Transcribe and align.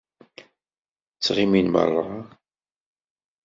Ttɣennin 1.17 1.67
meṛṛa. 1.71 2.07